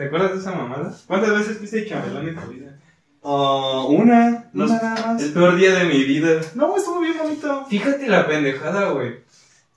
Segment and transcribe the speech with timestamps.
[0.00, 0.96] ¿Te acuerdas de esa mamada?
[1.06, 2.74] ¿Cuántas veces fuiste chambelán en tu vida?
[3.20, 5.22] Oh, una, Los- una nada más.
[5.22, 6.40] El peor día de mi vida.
[6.54, 7.66] No, estuvo bien bonito.
[7.66, 9.16] Fíjate la pendejada, güey.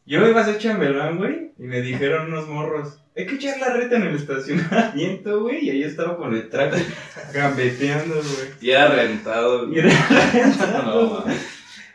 [0.05, 3.73] Yo iba a ser chambelán, güey, y me dijeron unos morros, hay que echar la
[3.73, 6.85] reta en el estacionamiento, güey, y ahí estaba con el traje
[7.33, 8.47] gambeteando, güey.
[8.61, 9.73] Y era rentado.
[9.73, 9.89] Y era-
[10.85, 11.41] No, mames.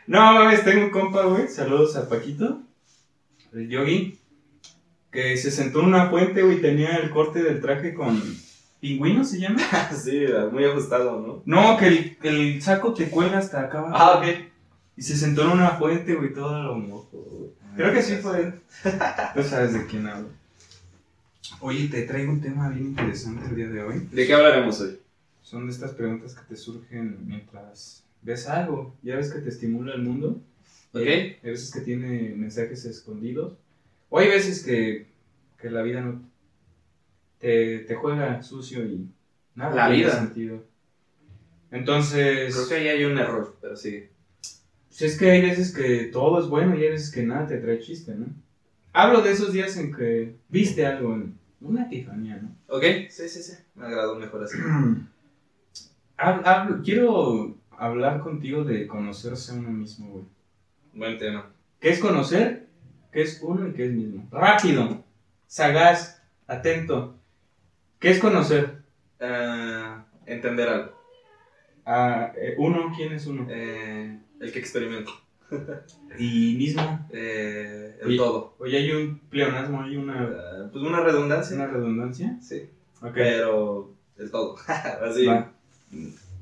[0.05, 1.47] No mames, tengo un compa, güey.
[1.47, 2.61] Saludos a Paquito,
[3.53, 4.18] el yogi,
[5.11, 8.21] que se sentó en una fuente, güey, tenía el corte del traje con
[8.79, 9.59] pingüino, ¿se llama?
[10.03, 11.41] Sí, muy ajustado, ¿no?
[11.45, 13.95] No, que el, el saco te cuelga hasta acá abajo.
[13.97, 14.45] Ah, ok.
[14.97, 17.49] Y se sentó en una fuente, güey, todo lo mojo, güey.
[17.75, 18.53] Creo que sí fue él.
[19.35, 20.29] Tú sabes de quién hablo.
[21.61, 24.07] Oye, te traigo un tema bien interesante el día de hoy.
[24.11, 24.99] ¿De qué hablaremos hoy?
[25.41, 28.93] Son de estas preguntas que te surgen mientras ves algo.
[29.01, 30.39] Ya ves que te estimula el mundo.
[30.93, 31.01] Ok.
[31.01, 33.53] Eh, Hay veces que tiene mensajes escondidos.
[34.09, 35.07] O hay veces que,
[35.57, 36.21] que la vida no
[37.37, 39.07] te, te juega sucio y
[39.55, 40.11] nada La vida.
[40.11, 40.63] sentido.
[41.71, 44.05] Entonces, Creo que ahí hay un error, pero sí.
[44.87, 47.57] pues es que hay veces que todo es bueno y hay veces que nada te
[47.57, 48.25] trae chiste, ¿no?
[48.91, 52.51] Hablo de esos días en que viste algo, en una epifanía, ¿no?
[52.75, 53.53] Ok, sí, sí, sí.
[53.75, 54.57] Me agradó mejor así.
[56.17, 60.25] Hab- hablo- quiero hablar contigo de conocerse a uno mismo, güey.
[60.93, 61.51] Buen tema.
[61.79, 62.65] ¿Qué es conocer?
[63.11, 64.27] ¿Qué es uno y qué es mismo?
[64.31, 65.03] Rápido,
[65.47, 67.15] sagaz, atento.
[67.99, 68.83] ¿Qué es conocer?
[69.19, 70.99] Ah, entender algo.
[71.85, 73.47] Ah, eh, uno, ¿quién es uno?
[73.49, 75.11] Eh, el que experimenta.
[76.19, 77.07] Y mismo.
[77.11, 78.17] Eh, el Oye.
[78.17, 78.55] todo.
[78.59, 81.55] Oye, hay un pleonasmo, hay una, pues una redundancia.
[81.55, 82.37] una redundancia.
[82.41, 82.69] Sí.
[83.01, 83.13] Ok.
[83.13, 84.55] Pero el todo.
[84.67, 85.25] así.
[85.25, 85.51] Va.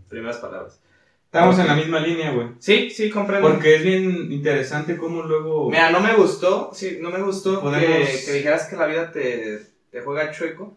[0.09, 0.79] Primeras palabras.
[1.27, 2.47] Estamos en la misma línea, güey.
[2.59, 3.47] Sí, sí, comprendo.
[3.49, 5.69] Porque es bien interesante cómo luego...
[5.69, 9.11] Mira, no me gustó, sí, no me gustó Podemos- que, que dijeras que la vida
[9.11, 9.59] te,
[9.91, 10.75] te juega chueco,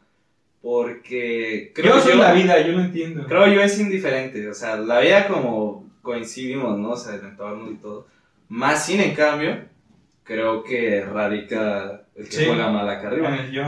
[0.60, 3.27] porque creo yo soy la vida, yo lo entiendo.
[3.27, 6.91] creo yo es indiferente, o sea, la vida como coincidimos, ¿no?
[6.91, 8.06] O sea, el entorno y todo.
[8.49, 9.56] Más sin en cambio,
[10.25, 12.44] creo que radica el que Sí.
[12.47, 13.37] juega mal acá En arriba.
[13.37, 13.62] el yo.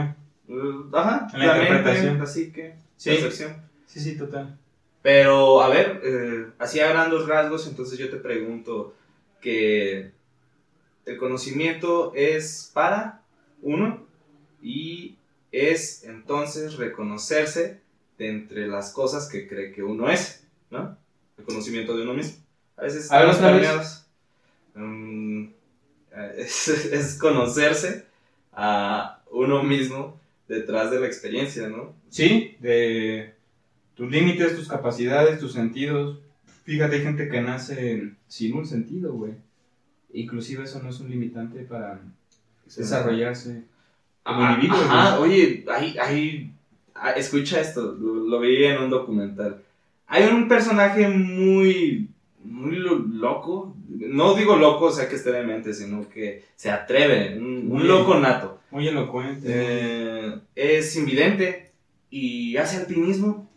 [0.97, 2.21] Ajá, En la la mente, interpretación.
[2.21, 3.09] así que, Sí.
[3.11, 3.55] percepción.
[3.85, 4.57] Sí, sí, total.
[5.03, 8.95] Pero, a ver, eh, así a grandes rasgos, entonces yo te pregunto
[9.41, 10.11] que
[11.05, 13.21] el conocimiento es para
[13.61, 14.07] uno
[14.61, 15.17] y
[15.51, 17.81] es entonces reconocerse
[18.17, 20.97] de entre las cosas que cree que uno es, ¿no?
[21.37, 22.41] El conocimiento de uno mismo.
[22.77, 24.07] A veces A estamos.
[24.73, 25.47] Mm,
[26.37, 28.05] es, es conocerse
[28.53, 31.93] a uno mismo detrás de la experiencia, ¿no?
[32.09, 33.32] Sí, de
[33.95, 36.19] tus límites, tus capacidades, tus sentidos.
[36.63, 39.33] Fíjate, hay gente que nace sin un sentido, güey.
[40.13, 41.99] Inclusive eso no es un limitante para
[42.75, 43.63] desarrollarse
[44.23, 44.77] como Ah, individuo.
[44.79, 45.31] Ajá, güey.
[45.31, 46.51] oye, hay, hay,
[46.95, 49.61] ah, escucha esto, lo, lo vi en un documental.
[50.07, 52.09] Hay un personaje muy,
[52.43, 57.37] muy lo- loco, no digo loco, o sea que esté demente, sino que se atreve,
[57.37, 58.59] un, un Muy- loco nato.
[58.71, 59.45] Muy elocuente.
[59.47, 61.71] Eh, es invidente
[62.09, 63.49] y hace alpinismo.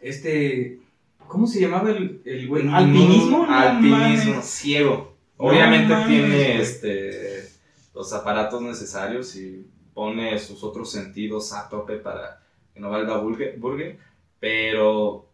[0.00, 0.80] Este.
[1.26, 2.64] ¿Cómo se llamaba el, el güey?
[2.64, 3.46] No, ¿Alpinismo?
[3.46, 4.44] No alpinismo, mames.
[4.46, 5.14] ciego.
[5.36, 7.48] Obviamente tiene este,
[7.94, 12.42] los aparatos necesarios y pone sus otros sentidos a tope para
[12.74, 13.98] que no valga burger, burger
[14.40, 15.29] pero,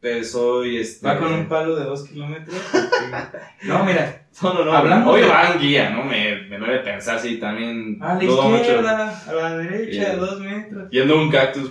[0.00, 1.06] pero soy este...
[1.06, 2.56] Va con un palo de dos kilómetros.
[3.64, 4.22] no, mira.
[4.42, 4.72] No, no, no.
[4.72, 6.04] Hablando Hoy de- va en guía, ¿no?
[6.04, 7.96] Me, me debe pensar si también...
[8.02, 8.54] A la mucho.
[8.56, 10.20] izquierda, a la derecha, Bien.
[10.20, 10.90] dos metros.
[10.90, 11.70] Viendo un cactus.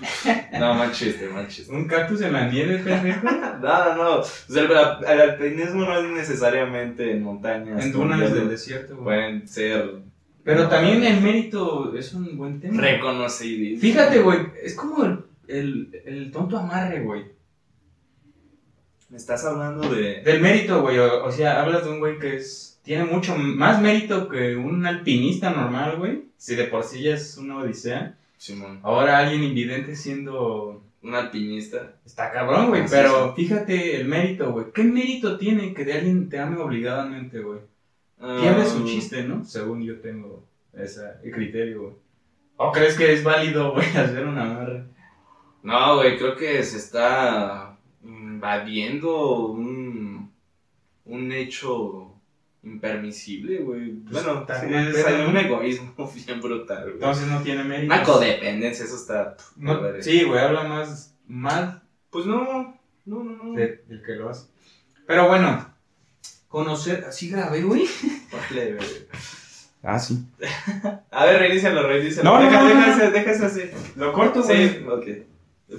[0.60, 1.72] No, mal chiste, mal chiste.
[1.72, 3.22] Un cactus en la nieve, pendejo.
[3.62, 4.16] No, no, no.
[4.20, 7.86] O sea, el, el alpinismo no es necesariamente en montañas.
[7.86, 9.04] en dunas del desierto, güey.
[9.06, 9.92] Pueden ser
[10.44, 12.82] Pero también el mérito es un buen tema.
[12.82, 13.80] reconocidos.
[13.80, 17.35] Fíjate, güey, es como el, el, el tonto amarre, güey.
[19.16, 20.22] Me estás hablando de.
[20.24, 21.00] Del mérito, güey.
[21.00, 24.86] O, o sea, hablas de un güey que es tiene mucho más mérito que un
[24.86, 26.26] alpinista normal, güey.
[26.36, 28.18] Si de por sí ya es una odisea.
[28.36, 28.82] Simón.
[28.84, 30.84] Ahora alguien invidente siendo...
[31.02, 31.94] Un alpinista.
[32.06, 32.82] Está cabrón, güey.
[32.82, 34.66] Sí, pero fíjate el mérito, güey.
[34.74, 37.62] ¿Qué mérito tiene que de alguien te ame obligadamente, güey?
[38.20, 39.46] Pierde su Um, chiste, ¿no?
[39.46, 41.94] Según yo tengo ese criterio, güey.
[42.58, 44.84] ¿O crees que es válido, güey, hacer una amarre?
[45.64, 47.75] No, güey, creo que se está
[48.36, 50.32] invadiendo un,
[51.06, 52.12] un hecho
[52.64, 53.92] impermisible, güey.
[53.92, 56.94] Pues, bueno, sí, mal es un egoísmo bien brutal, güey.
[56.96, 57.94] Entonces no tiene mérito.
[57.94, 59.38] Una codependencia, eso está.
[59.56, 60.04] No, ver.
[60.04, 61.78] sí, güey, habla más, más
[62.10, 63.54] Pues no, no, no, no.
[63.54, 64.48] de- del que lo hace.
[65.08, 65.74] Pero bueno,
[66.48, 67.86] conocer, así grabé, güey.
[68.32, 68.78] Vale.
[69.84, 70.26] Ah, sí.
[71.12, 72.32] A ver, reinícialo, reinícialo.
[72.32, 73.32] No, no, deja, no, deja no.
[73.32, 73.62] ese así.
[73.96, 74.70] Lo corto, güey.
[74.70, 75.06] Sí, ok.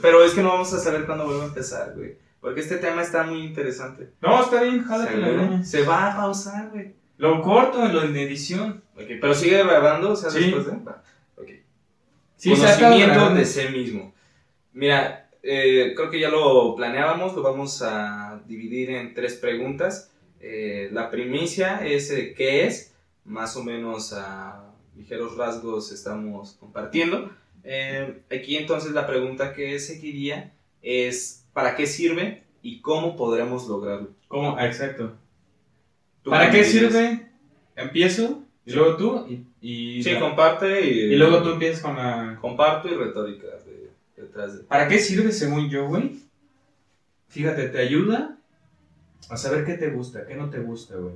[0.01, 2.17] Pero es que no vamos a saber cuándo vuelva a empezar, güey.
[2.47, 4.11] Porque este tema está muy interesante.
[4.21, 5.65] No, está bien, jálate.
[5.65, 6.95] Se va a pausar, güey.
[7.19, 8.85] Lo corto en lo de edición.
[8.95, 10.45] Ok, pero sigue grabando, o sea, Sí.
[10.45, 10.73] después de.
[10.73, 11.49] Ok.
[12.37, 14.15] Sí, Conocimiento de sí mismo.
[14.73, 20.13] Mira, eh, creo que ya lo planeábamos, lo vamos a dividir en tres preguntas.
[20.39, 22.95] Eh, la primicia es eh, qué es,
[23.25, 27.29] más o menos a ligeros rasgos estamos compartiendo.
[27.65, 34.11] Eh, aquí entonces la pregunta que seguiría es ¿para qué sirve y cómo podremos lograrlo?
[34.29, 34.57] ¿Cómo?
[34.59, 35.15] Ah, exacto.
[36.23, 37.31] ¿Tú ¿Para qué sirve?
[37.75, 39.47] Empiezo, y luego tú, y,
[39.99, 42.37] y, Sí, la- comparte y, y luego tú empiezas con la...
[42.43, 43.91] Comparto y retórica de-
[44.23, 44.65] detrás de...
[44.65, 46.21] ¿Para qué sirve según yo, güey?
[47.29, 48.37] Fíjate, te ayuda
[49.31, 51.15] a saber qué te gusta, qué no te gusta, güey.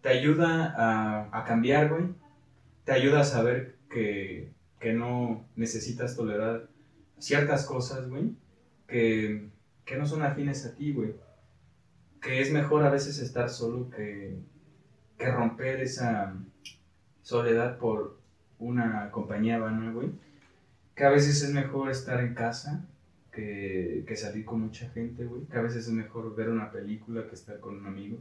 [0.00, 2.04] Te ayuda a, a cambiar, güey.
[2.84, 4.48] Te ayuda a saber que,
[4.80, 6.68] que no necesitas tolerar
[7.18, 8.32] ciertas cosas, güey,
[8.90, 9.48] que,
[9.84, 11.14] que no son afines a ti, güey.
[12.20, 14.34] Que es mejor a veces estar solo que,
[15.16, 16.34] que romper esa
[17.22, 18.18] soledad por
[18.58, 20.10] una compañía vana, güey.
[20.94, 22.84] Que a veces es mejor estar en casa
[23.32, 25.42] que, que salir con mucha gente, güey.
[25.44, 28.18] Que a veces es mejor ver una película que estar con un amigo.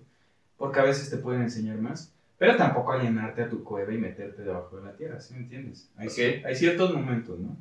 [0.57, 2.13] Porque a veces te pueden enseñar más.
[2.37, 5.89] Pero tampoco alienarte a tu cueva y meterte debajo de la tierra, ¿sí me entiendes?
[5.97, 6.13] Hay, Ok.
[6.13, 7.57] cier- hay ciertos momentos, ¿no?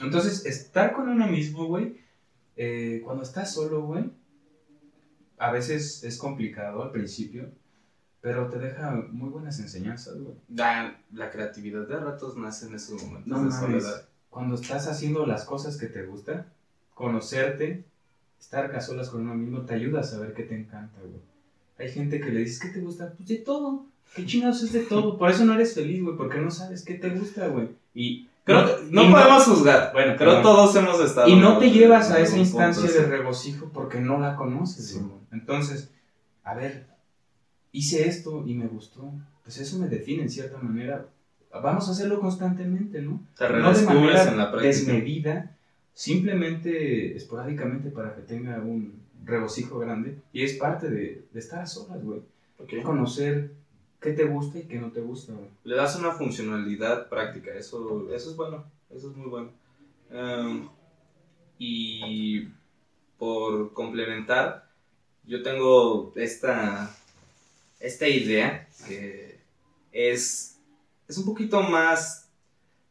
[0.00, 1.96] Entonces, estar con uno mismo, güey,
[2.58, 4.10] eh, cuando estás solo, güey,
[5.38, 7.48] a veces es complicado al principio,
[8.20, 10.34] pero te deja muy buenas enseñanzas, güey.
[10.48, 14.08] La, la creatividad de ratos nace en esos momentos No de soledad.
[14.28, 16.46] Cuando estás haciendo las cosas que te gustan,
[16.94, 17.84] conocerte,
[18.40, 21.22] estar a solas con uno mismo, te ayuda a saber qué te encanta, güey.
[21.78, 23.12] Hay gente que le dices, ¿qué te gusta?
[23.16, 23.86] Pues de todo.
[24.16, 25.16] ¿Qué chingados es de todo?
[25.16, 27.68] Por eso no eres feliz, güey, porque no sabes qué te gusta, güey.
[27.94, 29.90] Y Creo no- podemos juzgar.
[29.92, 31.28] Bueno, Creo todos hemos estado.
[31.28, 34.88] Y no te llevas a esa instancia de regocijo porque no la conoces.
[34.88, 35.00] Sí.
[35.32, 35.90] Entonces,
[36.44, 36.86] a ver,
[37.72, 39.12] hice esto y me gustó.
[39.44, 41.06] Pues eso me define en cierta manera.
[41.52, 43.22] Vamos a hacerlo constantemente, ¿no?
[43.38, 44.68] Te no de redescubres manera en la práctica.
[44.74, 45.56] desmedida,
[45.94, 50.18] simplemente esporádicamente para que tenga un regocijo grande.
[50.32, 52.20] Y es parte de, de estar a solas, güey.
[52.82, 53.52] Conocer
[54.00, 55.32] qué te gusta y qué no te gusta.
[55.64, 57.52] Le das una funcionalidad práctica.
[57.52, 58.64] Eso, eso es bueno.
[58.90, 59.52] Eso es muy bueno.
[60.10, 60.68] Em,
[61.58, 62.48] y
[63.18, 64.70] por complementar,
[65.24, 66.94] yo tengo esta,
[67.80, 69.40] esta idea que
[69.92, 70.58] es,
[71.08, 72.28] es un poquito más,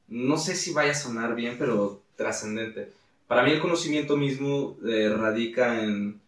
[0.07, 2.92] no sé si vaya a sonar bien, pero trascendente.
[3.27, 6.21] Para mí el conocimiento mismo eh, radica en,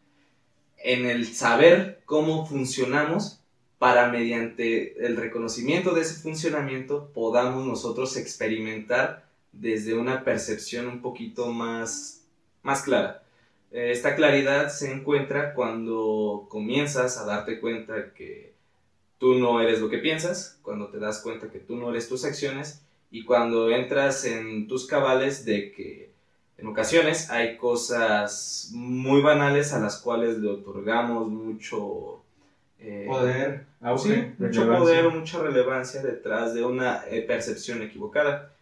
[0.77, 3.38] en el saber cómo funcionamos
[3.79, 11.47] para mediante el reconocimiento de ese funcionamiento podamos nosotros experimentar desde una percepción un poquito
[11.47, 12.25] más,
[12.61, 13.23] más clara.
[13.71, 18.53] Eh, Esta claridad se encuentra cuando comienzas a darte cuenta que
[19.17, 22.25] tú no eres lo que piensas, cuando te das cuenta que tú no eres tus
[22.25, 26.11] acciones y cuando entras en tus cabales de que
[26.57, 32.18] en ocasiones hay cosas muy banales a las cuales le otorgamos mucho
[32.81, 33.65] eh, Poder,
[33.97, 38.53] Sí, mucho poder o mucha relevancia detrás de una eh, percepción equivocada.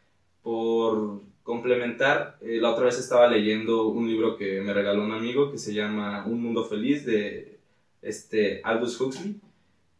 [0.43, 5.51] Por complementar, eh, la otra vez estaba leyendo un libro que me regaló un amigo
[5.51, 7.57] que se llama Un Mundo Feliz de
[8.01, 9.35] este Aldous Huxley.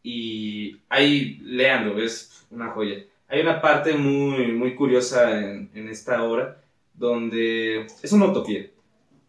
[0.03, 3.03] Y ahí, léanlo, es una joya.
[3.27, 6.61] Hay una parte muy, muy curiosa en, en esta obra
[6.93, 8.67] donde es una utopía.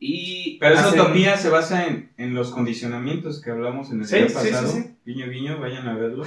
[0.01, 4.07] Y Pero esa hacen- utopía se basa en, en los condicionamientos que hablamos en el
[4.07, 4.69] Sí, pasado.
[4.69, 4.95] sí, sí.
[5.05, 6.25] Guiño, guiño, vayan a verlo.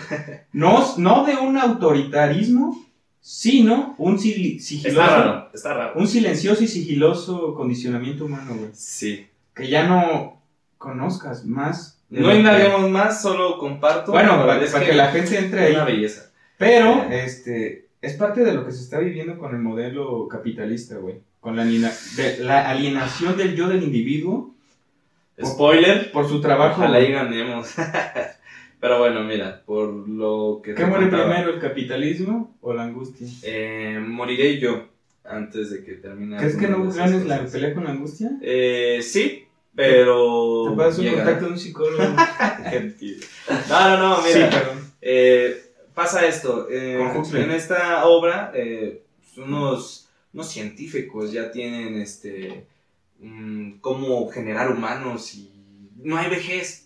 [0.52, 2.84] No, no de un autoritarismo,
[3.20, 5.94] sino un sil- sigiloso, Está raro, está raro.
[6.00, 8.72] un silencioso y sigiloso condicionamiento humano, güey.
[8.74, 9.28] Sí.
[9.54, 10.42] Que ya no
[10.78, 12.00] conozcas más.
[12.10, 14.12] No indaguemos más, solo comparto.
[14.12, 15.94] Bueno, para, es para que la gente entre es una ahí.
[15.96, 16.32] belleza.
[16.58, 17.24] Pero, Eh.
[17.26, 21.22] este, es parte de lo que se está viviendo con el modelo capitalista, güey.
[21.42, 24.54] Con la, de- la alienación del yo del individuo
[25.44, 26.82] Spoiler, por su trabajo.
[26.82, 27.74] ojalá y ganemos.
[28.80, 33.28] pero bueno, mira, por lo que ¿Qué muere contaba, primero, el capitalismo o la angustia?
[33.44, 34.88] eh, moriré yo
[35.24, 36.38] antes de que termine.
[36.38, 38.32] ¿Crees que no ganes la pelea con la angustia?
[38.42, 39.46] Eh, sí,
[39.76, 40.66] pero.
[40.70, 41.24] Te pasas un llegará.
[41.24, 42.04] contacto de un psicólogo.
[43.70, 44.50] No, no, no, sí, mira.
[44.50, 44.92] perdón.
[45.02, 45.62] Eh,
[45.96, 46.68] pasa esto.
[46.70, 47.00] eh,
[47.34, 49.02] en esta obra, eh,
[49.38, 52.66] unos, unos científicos ya tienen este
[53.20, 55.52] mm, cómo generar humanos y
[55.98, 56.84] no hay vejez.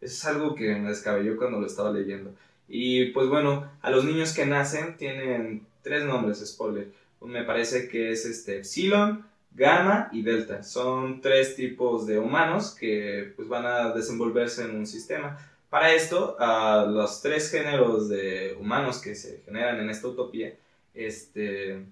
[0.00, 2.34] Eso es algo que me descabelló cuando lo estaba leyendo.
[2.68, 6.92] Y pues bueno, a los niños que nacen tienen tres nombres, spoiler.
[7.20, 10.62] Me parece que es este Epsilon, Gamma y Delta.
[10.62, 15.38] Son tres tipos de humanos que pues, van a desenvolverse en un sistema.
[15.70, 20.54] Para esto, a los tres géneros de humanos que se generan en esta utopía,
[20.94, 21.84] este,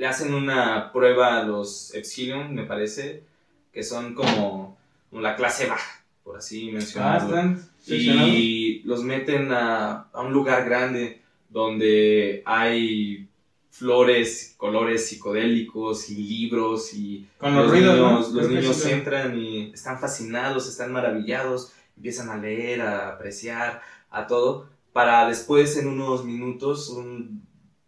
[0.00, 3.22] le hacen una prueba a los Epsilon, me parece,
[3.70, 4.78] que son como,
[5.12, 7.36] la clase baja, por así mencionarlo.
[7.36, 7.54] Ah,
[7.86, 13.28] y los meten a, a un lugar grande donde hay
[13.68, 20.00] flores, colores psicodélicos y libros y Con los, ruidos, niños, los niños entran y están
[20.00, 26.88] fascinados, están maravillados, empiezan a leer, a apreciar, a todo, para después en unos minutos
[26.88, 27.42] un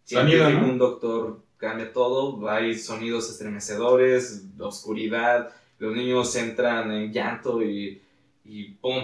[0.05, 0.65] Sonido, ¿no?
[0.65, 8.01] un doctor cambia todo, hay sonidos estremecedores, oscuridad, los niños entran en llanto y,
[8.45, 9.01] y ¡pum!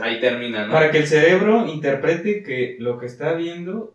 [0.00, 0.72] Ahí termina, ¿no?
[0.72, 3.94] Para que el cerebro interprete que lo que está viendo,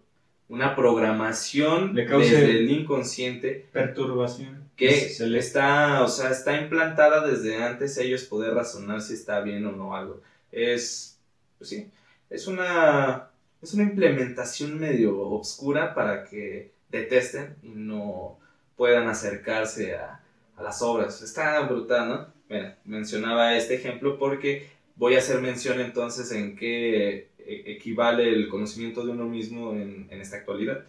[0.50, 4.64] Una programación Le cause- desde el inconsciente perturbación.
[4.78, 9.42] que Se le- está, o sea, está implantada desde antes ellos poder razonar si está
[9.42, 10.22] bien o no algo.
[10.52, 11.18] Es,
[11.58, 11.90] pues sí,
[12.30, 13.28] es una,
[13.62, 18.38] es una implementación medio obscura para que detesten y no
[18.76, 20.22] puedan acercarse a,
[20.56, 21.22] a las obras.
[21.22, 22.28] Está brutal, ¿no?
[22.50, 28.48] Mira, mencionaba este ejemplo porque voy a hacer mención entonces en qué e- equivale el
[28.50, 30.86] conocimiento de uno mismo en, en esta actualidad.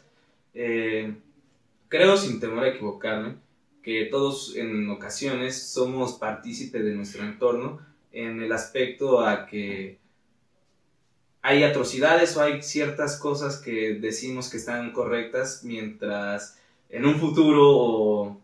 [0.55, 1.15] Eh,
[1.89, 3.37] creo, sin temor a equivocarme,
[3.83, 7.81] que todos en ocasiones somos partícipe de nuestro entorno
[8.13, 9.99] en el aspecto a que
[11.43, 17.63] hay atrocidades o hay ciertas cosas que decimos que están correctas mientras en un futuro
[17.77, 18.41] o,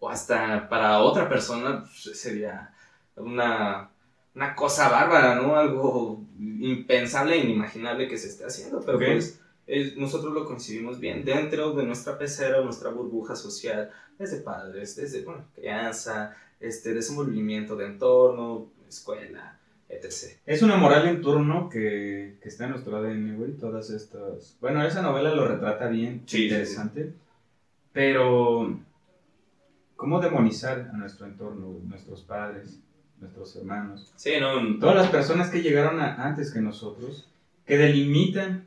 [0.00, 2.74] o hasta para otra persona pues, sería
[3.16, 3.90] una,
[4.34, 5.56] una cosa bárbara, ¿no?
[5.56, 11.24] Algo impensable e inimaginable que se esté haciendo, pero pues es- nosotros lo concibimos bien
[11.24, 17.86] dentro de nuestra pecera, nuestra burbuja social, desde padres, desde bueno, crianza, este, desenvolvimiento de
[17.86, 19.58] entorno, escuela,
[19.92, 20.38] etc.
[20.46, 23.52] Es una moral en turno que, que está en nuestro ADN, güey.
[23.52, 24.56] Todas estas.
[24.60, 27.12] Bueno, esa novela lo retrata bien, Sí, interesante.
[27.92, 28.78] Pero.
[29.96, 32.80] ¿Cómo demonizar a nuestro entorno, nuestros padres,
[33.20, 34.12] nuestros hermanos?
[34.16, 37.28] Sí, no, Todas las personas que llegaron a- antes que nosotros,
[37.64, 38.66] que delimitan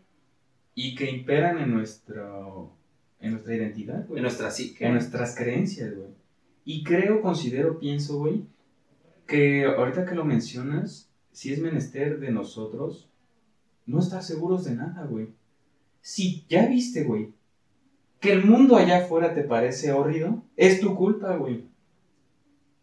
[0.75, 2.71] y que imperan en, nuestro,
[3.19, 4.19] en nuestra identidad, güey.
[4.19, 4.85] en nuestra psique.
[4.85, 6.07] en nuestras creencias, güey.
[6.63, 8.43] Y creo, considero, pienso, güey,
[9.27, 11.04] que ahorita que lo mencionas,
[11.35, 13.09] si es menester de nosotros,
[13.85, 15.27] no estar seguros de nada, güey.
[16.01, 17.33] Si ya viste, güey,
[18.21, 21.65] que el mundo allá afuera te parece horrido, es tu culpa, güey.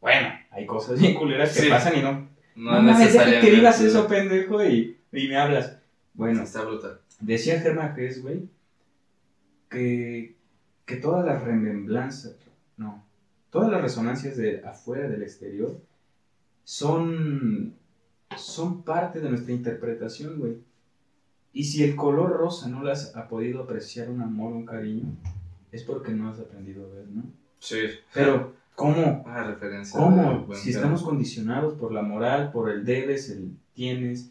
[0.03, 1.69] Bueno, hay cosas bien culeras que Sí.
[1.71, 2.29] pasan y no.
[2.55, 3.47] No, No, necesariamente.
[3.49, 5.79] que digas eso, pendejo, y, y me hablas.
[6.15, 7.01] Bueno, Está brutal.
[7.21, 8.49] Decía Germán Hess, güey,
[9.71, 10.37] que,
[10.85, 12.37] que todas las remembranzas,
[12.77, 13.03] no,
[13.51, 15.81] todas las resonancias de afuera del exterior
[16.65, 17.75] son,
[18.39, 20.59] son parte de nuestra interpretación, güey.
[21.53, 25.05] Y si el color rosa no las ha podido apreciar un amor, un cariño,
[25.71, 27.25] es porque no has aprendido a ver, ¿no?
[27.59, 27.79] Sí.
[28.15, 29.23] Pero, ¿cómo?
[29.27, 29.99] Una referencia.
[29.99, 30.49] ¿Cómo?
[30.55, 30.77] Si tema.
[30.79, 34.31] estamos condicionados por la moral, por el debes, el tienes,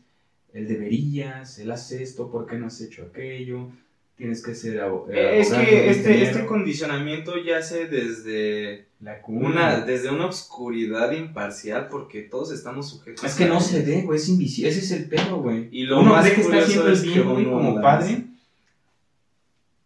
[0.53, 3.69] el deberías, el haz esto, ¿por qué no has hecho aquello?
[4.17, 4.79] Tienes que ser
[5.09, 9.47] Es que este, este condicionamiento yace desde la cuna.
[9.47, 14.01] una, desde una obscuridad imparcial porque todos estamos sujetos Es que a no se ve,
[14.03, 14.69] güey, es invisible.
[14.69, 15.69] Ese es el pedo, güey.
[15.71, 18.25] Y lo Uno más cree que está el es bien, güey, como la padre.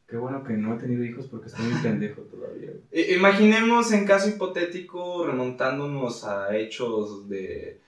[0.07, 3.13] Qué bueno que no he tenido hijos porque estoy muy pendejo todavía, güey.
[3.13, 7.79] Imaginemos en caso hipotético remontándonos a hechos de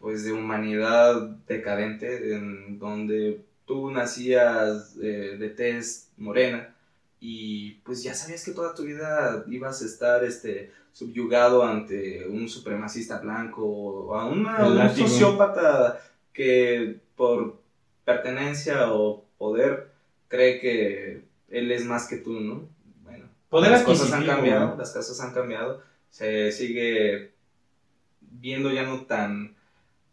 [0.00, 6.74] pues de humanidad decadente en donde tú nacías eh, de tez morena
[7.20, 12.48] y pues ya sabías que toda tu vida ibas a estar este subyugado ante un
[12.48, 14.74] supremacista blanco o a una- un
[15.08, 16.00] sociópata
[16.32, 17.60] que por
[18.04, 19.90] pertenencia o poder
[20.28, 22.68] cree que él es más que tú, ¿no?
[23.02, 27.32] Bueno, Poder las cosas han cambiado, las cosas han cambiado, se sigue
[28.20, 29.56] viendo ya no tan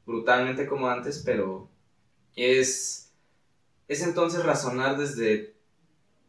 [0.06, 1.68] brutalmente como antes, pero
[2.36, 3.12] es,
[3.88, 5.54] es entonces razonar desde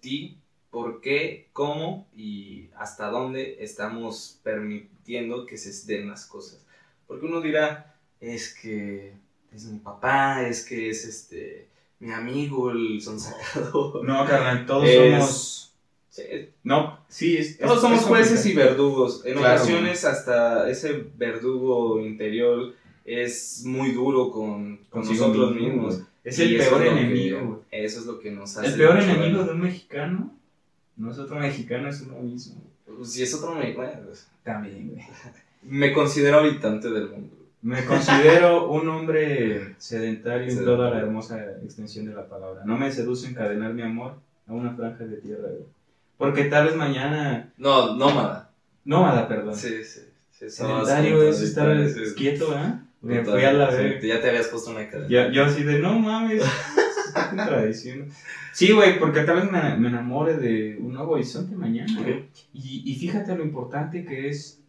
[0.01, 0.39] ti
[0.77, 6.67] por qué, cómo y hasta dónde estamos permitiendo que se den las cosas.
[7.07, 9.15] Porque uno dirá, es que
[9.55, 11.69] es mi papá, es que es este
[11.99, 14.03] mi amigo, el sonsacado.
[14.05, 15.73] No, carnal, todos Es- somos...
[16.11, 16.23] Sí,
[16.63, 17.57] No, sí, es...
[17.57, 19.25] todos es- somos es jueces y verdugos.
[19.25, 22.75] En Claro, ocasiones hasta ese verdugo interior
[23.07, 26.03] es muy duro con, nosotros mismo, mismos.
[26.23, 27.65] Es el Y peor que- enemigo.
[27.71, 28.67] Eso es lo que nos hace.
[28.67, 30.36] El peor enemigo de un mexicano
[30.97, 32.63] no es otro mexicano, es uno mismo.
[32.87, 35.05] Pues, Si es otro me, bueno, pues, También, güey.
[35.63, 37.35] me considero habitante del mundo.
[37.63, 42.63] Me considero un hombre sedentario en toda la hermosa extensión de la palabra.
[42.65, 44.15] No me seduce encadenar mi amor
[44.47, 45.65] a una franja de tierra, güey.
[46.17, 47.53] Porque tal vez mañana...
[47.57, 48.51] No, nómada.
[48.85, 49.57] Nómada, perdón.
[49.57, 50.03] Sí, sí.
[50.31, 51.77] sí Sedentario es estar
[52.17, 52.75] quieto, ¿eh?
[53.03, 54.03] Me fui a la vez.
[54.03, 55.09] Ya te habías puesto una cadena.
[55.09, 56.43] Yo, yo así de, no mames,
[57.31, 58.13] contradiciendo.
[58.53, 62.01] Sí, güey, porque tal vez me, me enamore de un nuevo horizonte mañana.
[62.53, 64.61] Y, y fíjate lo importante que es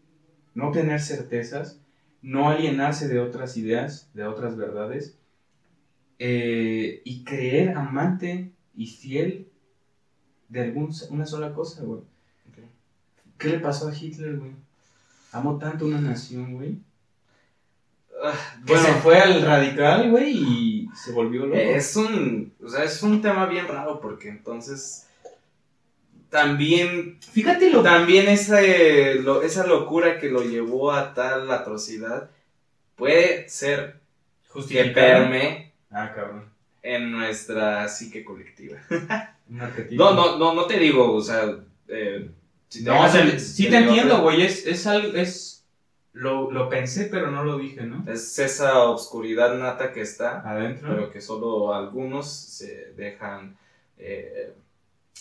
[0.54, 1.80] no tener certezas,
[2.22, 5.18] no alienarse de otras ideas, de otras verdades,
[6.20, 9.48] eh, y creer amante y fiel
[10.50, 12.01] de algún, una sola cosa, güey.
[13.38, 14.51] ¿Qué le pasó a Hitler, güey?
[15.32, 16.80] Amó tanto una nación, güey.
[18.24, 18.34] Ah,
[18.66, 21.56] Que bueno, se fue al radical, güey, y se volvió loco.
[21.58, 25.08] es un, o sea, es un tema bien raro porque entonces
[26.29, 32.29] también, Fíjate lo también ese, lo- esa locura que lo llevó a tal atrocidad
[32.96, 34.00] puede ser
[34.67, 36.46] que perme Ah, cabrón.
[36.84, 38.77] en nuestra psique colectiva.
[39.50, 41.46] No, no, no, no te digo, o sea,
[41.88, 42.29] eh,
[42.67, 44.41] si te No, dejas sí, el- sí el te entiendo, güey.
[44.41, 45.57] Es, es algo, es.
[46.19, 48.03] Lo, lo pensé, pero no lo dije, ¿no?
[48.12, 50.89] Es esa obscuridad nata que está, Adentro.
[50.89, 53.55] pero que solo algunos se dejan
[53.97, 54.53] eh,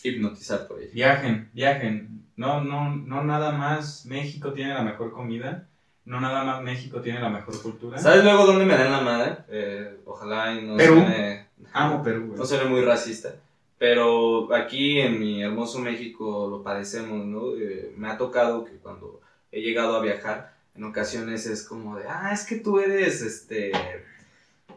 [0.03, 0.91] hipnotizar por ella.
[0.93, 2.25] Viajen, viajen.
[2.37, 5.67] No, no, no nada más México tiene la mejor comida.
[6.05, 7.99] No nada más México tiene la mejor cultura.
[7.99, 9.37] ¿Sabes luego dónde me dan la madre?
[9.49, 10.95] Eh, ojalá y no Perú.
[10.95, 12.39] suene, Amo Perú, güey.
[12.39, 13.35] no suene muy racista.
[13.79, 17.55] Pero aquí en mi hermoso México lo padecemos, ¿no?
[17.57, 19.21] Eh, me ha tocado que cuando
[19.53, 23.73] he llegado a viajar, en ocasiones es como de, ah, es que tú eres, este,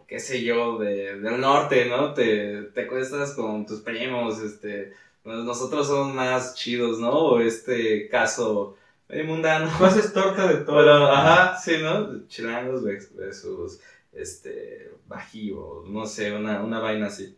[0.07, 2.13] qué sé yo, de, del norte, ¿no?
[2.13, 7.11] Te, te cuestas con tus primos, este, pues nosotros somos más chidos, ¿no?
[7.11, 9.69] O este caso medio mundano.
[9.77, 10.77] Tú haces torta de todo.
[10.77, 12.27] Pero, ajá, sí, ¿no?
[12.27, 13.79] Chilangos vers- versus,
[14.13, 17.35] este, bajío, no sé, una, una vaina así.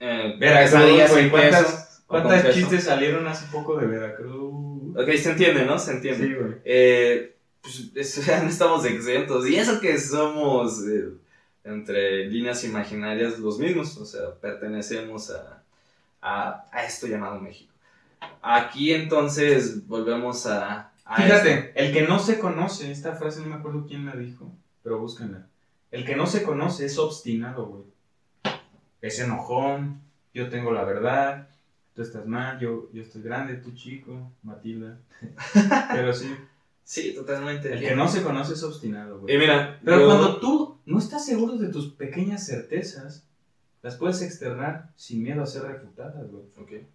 [0.00, 4.96] Eh, Veracruz, güey, ¿cuántas- ¿Cuántas chistes salieron hace poco de Veracruz?
[4.96, 5.76] Ok, se entiende, ¿no?
[5.78, 6.24] Se entiende.
[6.26, 6.52] Sí, güey.
[6.64, 7.35] Eh,
[7.92, 9.48] pues, no estamos exentos.
[9.48, 11.10] Y eso que somos, eh,
[11.64, 13.96] entre líneas imaginarias, los mismos.
[13.96, 15.62] O sea, pertenecemos a,
[16.20, 17.72] a, a esto llamado México.
[18.42, 20.92] Aquí entonces volvemos a...
[21.04, 24.52] a Fíjate, el que no se conoce, esta frase no me acuerdo quién la dijo,
[24.82, 25.46] pero búsquenla.
[25.90, 27.84] El que no se conoce es obstinado, güey.
[29.00, 30.00] Es enojón,
[30.34, 31.48] yo tengo la verdad,
[31.94, 34.98] tú estás mal, yo, yo estoy grande, tú chico, Matilda.
[35.92, 36.34] pero sí,
[36.88, 37.72] Sí, totalmente.
[37.72, 39.38] el que no se conoce es obstinado, Y güey.
[39.38, 43.26] mira, Pero yo- cuando tú no estás seguro de tus pequeñas certezas,
[43.82, 46.44] las puedes externar sin miedo a ser refutadas, güey.
[46.60, 46.86] Ok.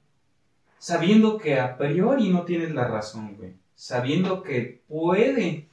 [0.79, 3.53] Sabiendo que a priori no tienes la razón, güey.
[3.75, 5.67] Sabiendo que puede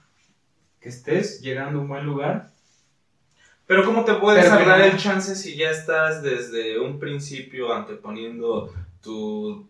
[0.80, 2.50] que estés llegando a un buen lugar.
[3.68, 9.68] Pero ¿cómo te puedes no- el chance si ya estás desde un principio anteponiendo tu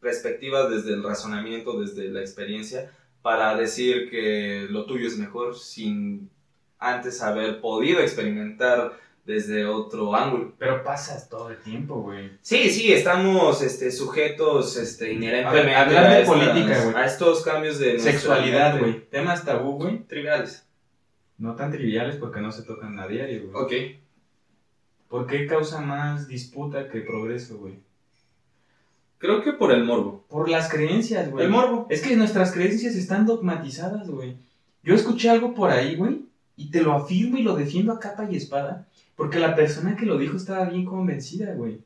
[0.00, 2.90] perspectiva desde el razonamiento, desde la experiencia,
[3.24, 6.28] para decir que lo tuyo es mejor sin
[6.78, 10.52] antes haber podido experimentar desde otro ángulo?
[10.58, 12.32] Pero pasas todo el tiempo, güey.
[12.42, 18.78] Sí, sí, estamos este, sujetos este, inherentemente A estas- política, a estos cambios de Sexualidad,
[18.78, 19.08] güey.
[19.08, 20.00] Temas tabú, güey.
[20.00, 20.68] Triviales.
[21.38, 23.64] No tan triviales porque no se tocan a diario, güey.
[23.64, 24.00] Ok.
[25.08, 27.78] ¿Por qué causa más disputa que progreso, güey?
[29.18, 30.24] Creo que por el morbo.
[30.28, 31.44] Por las creencias, güey.
[31.44, 31.86] El morbo.
[31.90, 34.36] Es que nuestras creencias están dogmatizadas, güey.
[34.82, 38.28] Yo escuché algo por ahí, güey, y te lo afirmo y lo defiendo a capa
[38.30, 41.80] y espada, porque la persona que lo dijo estaba bien convencida, güey.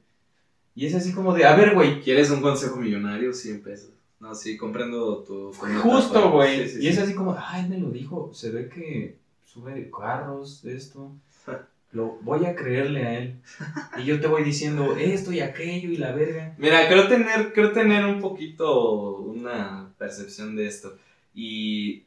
[0.74, 3.32] Y es así como de, a ver, güey, ¿Quieres un consejo millonario?
[3.32, 3.90] 100 pesos.
[4.20, 5.52] No, sí, comprendo tu...
[5.52, 6.68] justo, güey.
[6.68, 6.88] Sí, sí, y sí.
[6.88, 11.12] es así como, ay, me lo dijo, se ve que sube carros, esto.
[11.92, 13.40] Lo voy a creerle a él.
[13.98, 16.54] Y yo te voy diciendo esto y aquello y la verga.
[16.58, 20.96] Mira, creo tener, creo tener un poquito una percepción de esto.
[21.34, 22.02] Y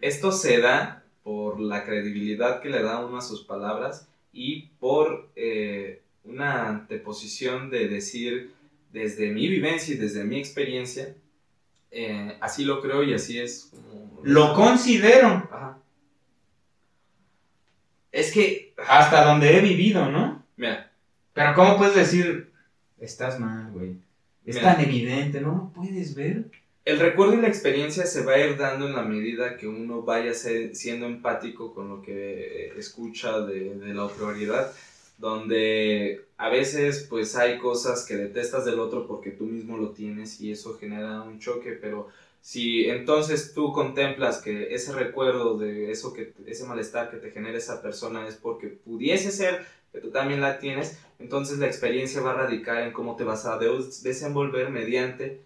[0.00, 5.30] esto se da por la credibilidad que le da uno a sus palabras y por
[5.36, 8.52] eh, una anteposición de decir
[8.92, 11.14] desde mi vivencia y desde mi experiencia,
[11.90, 13.70] eh, así lo creo y así es.
[13.72, 15.78] como- Lo considero Ajá.
[18.12, 20.44] Es que, hasta donde he vivido, ¿no?
[20.56, 20.90] mira,
[21.32, 22.50] Pero ¿cómo puedes decir,
[22.98, 23.96] estás mal, güey?
[24.44, 24.74] Es Mira.
[24.74, 26.50] tan evidente, ¿no lo puedes ver?
[26.84, 30.02] El recuerdo y la experiencia se va a ir dando en la medida que uno
[30.02, 34.72] vaya ser- siendo empático con lo que eh, escucha de, de la autoridad.
[35.18, 40.40] donde a veces pues hay cosas que detestas del otro porque tú mismo lo tienes
[40.40, 42.08] y eso genera un choque, pero
[42.42, 47.56] si entonces tú contemplas que ese recuerdo de eso que ese malestar que te genera
[47.56, 52.32] esa persona es porque pudiese ser que tú también la tienes, entonces la experiencia va
[52.32, 55.40] a radicar en cómo te vas a desenvolver mediante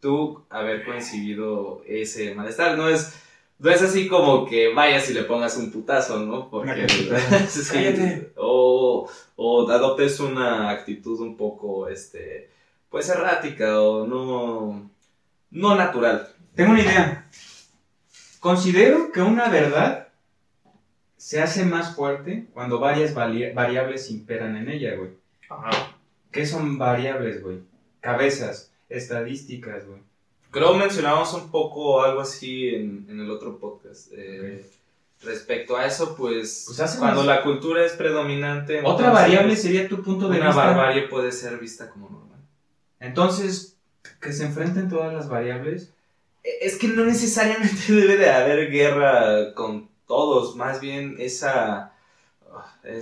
[0.00, 2.76] tú haber coincidido ese malestar.
[2.76, 3.14] No es,
[3.58, 6.50] no es así como que vayas y le pongas un putazo, ¿no?
[6.50, 6.86] Porque,
[7.48, 12.50] sí, o, o adoptes una actitud un poco, este,
[12.90, 14.90] pues errática o no,
[15.52, 16.28] no natural.
[16.54, 17.28] Tengo una idea.
[18.40, 20.08] Considero que una verdad
[21.16, 25.10] se hace más fuerte cuando varias variables imperan en ella, güey.
[25.48, 25.96] Ajá.
[26.30, 27.60] ¿Qué son variables, güey?
[28.00, 30.00] Cabezas, estadísticas, güey.
[30.50, 34.08] Creo mencionamos un poco algo así en, el otro podcast.
[34.12, 34.68] Eh,
[35.22, 38.82] respecto a eso, pues, pues cuando la cultura es predominante...
[38.84, 40.50] Otra variable sería tu punto de vista.
[40.50, 42.40] Una barbarie puede ser vista como normal.
[43.00, 43.76] Entonces,
[44.20, 45.92] que se enfrenten todas las variables.
[46.42, 51.92] Es que no necesariamente debe de haber guerra con todos, más bien esa...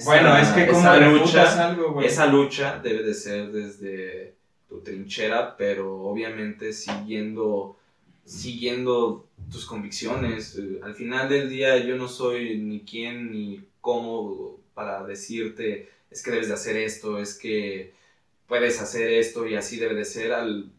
[0.05, 4.35] bueno, es que como lucha, algo, esa lucha debe de ser desde
[4.69, 7.77] tu trinchera, pero obviamente siguiendo,
[8.25, 10.57] siguiendo tus convicciones.
[10.57, 16.23] Eh, al final del día yo no soy ni quién ni cómo para decirte es
[16.23, 17.93] que debes de hacer esto, es que
[18.47, 20.33] puedes hacer esto y así debe de ser.
[20.33, 20.71] Al,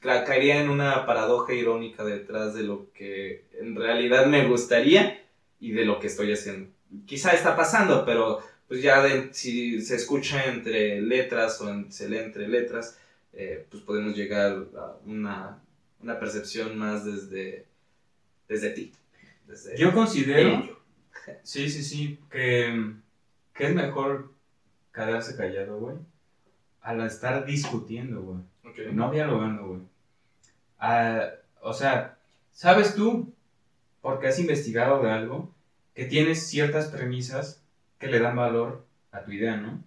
[0.00, 5.22] caería en una paradoja irónica detrás de lo que en realidad me gustaría
[5.58, 6.70] y de lo que estoy haciendo.
[7.06, 12.48] Quizá está pasando, pero pues ya si se escucha entre letras o se lee entre
[12.48, 12.98] letras,
[13.32, 15.60] eh, pues podemos llegar a una,
[16.00, 17.66] una, percepción más desde,
[18.48, 18.92] desde ti.
[19.76, 20.80] Yo considero,
[21.42, 22.92] sí, sí, sí, que,
[23.54, 24.32] que es mejor
[24.92, 25.96] quedarse callado, güey,
[26.80, 28.38] al estar discutiendo, güey.
[28.92, 29.80] No dialogando, güey.
[30.78, 31.28] Ah,
[31.62, 32.18] o sea,
[32.52, 33.32] ¿sabes tú,
[34.00, 35.54] porque has investigado de algo,
[35.94, 37.62] que tienes ciertas premisas
[37.98, 39.82] que le dan valor a tu idea, ¿no?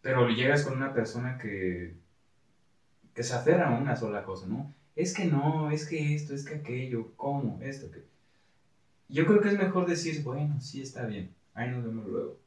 [0.00, 1.94] Pero llegas con una persona que
[3.18, 4.72] que se aferra a una sola cosa, ¿no?
[4.94, 7.58] Es que no, es que esto, es que aquello, ¿cómo?
[7.60, 8.04] Esto, que...
[9.08, 12.38] Yo creo que es mejor decir, bueno, sí está bien, ahí nos vemos luego.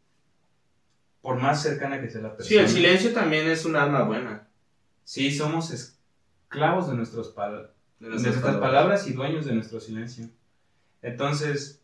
[1.21, 2.47] Por más cercana que sea la persona.
[2.47, 4.47] Sí, el silencio también es un arma buena.
[5.03, 9.07] Sí, somos esclavos de, nuestros de nuestras, palabras.
[9.07, 10.29] y dueños de nuestro silencio.
[11.01, 11.81] Entonces,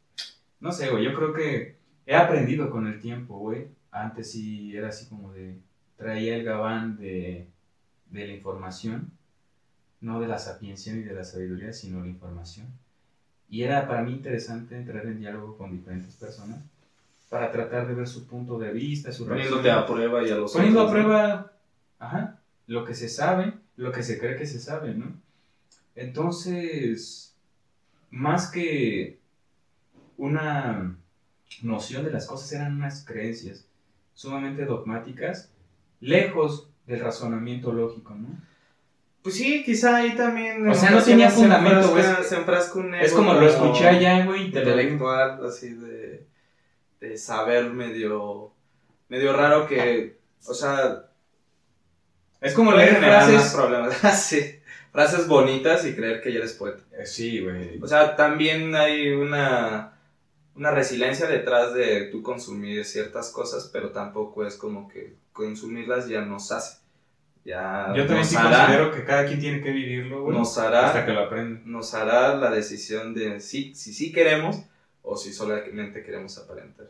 [0.60, 3.68] no sé, güey, yo creo que he aprendido con el tiempo, güey.
[3.92, 5.60] Antes sí era así como de,
[5.98, 7.48] traía el gabán de
[8.10, 9.12] de la información,
[10.02, 12.68] no de la sapiencia ni de la sabiduría, sino la información.
[13.50, 16.60] Y era para mí interesante entrar en diálogo con diferentes personas
[17.30, 20.54] para tratar de ver su punto de vista, su Poniéndote a prueba y a los
[20.54, 21.52] Poniendo a prueba,
[22.00, 22.37] ajá,
[22.68, 25.14] lo que se sabe, lo que se cree que se sabe, ¿no?
[25.96, 27.36] Entonces,
[28.12, 29.20] más que
[30.18, 30.96] una
[31.64, 33.66] noción de las cosas, eran unas creencias
[34.14, 35.52] sumamente dogmáticas,
[36.00, 38.28] lejos del razonamiento lógico, ¿no?
[39.22, 40.68] Pues sí, quizá ahí también.
[40.70, 42.04] O sea, no tenía fundamento, güey.
[42.24, 44.46] Se enfrasca un Es como lo escuché allá, güey.
[44.46, 46.26] Intelectual, así de.
[47.02, 48.54] de saber medio.
[49.10, 50.18] medio raro que.
[50.48, 51.04] O sea.
[52.42, 53.54] Es como leer frases.
[53.54, 53.96] problemas.
[54.22, 54.60] sí.
[54.92, 56.84] Frases bonitas y creer que ya eres poeta.
[56.98, 57.80] Eh, sí, güey.
[57.82, 59.94] O sea, también hay una.
[60.56, 66.22] una resiliencia detrás de tú consumir ciertas cosas, pero tampoco es como que consumirlas ya
[66.22, 66.80] nos hace.
[67.46, 70.38] Ya Yo también sí considero que cada quien tiene que vivirlo, güey.
[70.38, 71.62] Nos hará, hasta que lo aprenda.
[71.64, 74.64] Nos hará la decisión de si sí si, queremos
[75.02, 76.90] o si solamente queremos aparentar.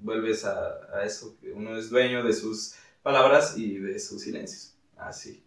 [0.00, 4.69] vuelves a, a, eso, que uno es dueño de sus palabras y de sus silencios.
[5.00, 5.42] Así.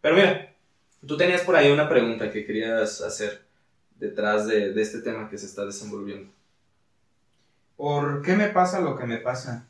[0.00, 0.54] Pero mira,
[1.06, 3.42] tú tenías por ahí una pregunta que querías hacer
[3.96, 6.30] detrás de, de este tema que se está desenvolviendo.
[7.76, 9.67] ¿Por qué me pasa lo que me pasa?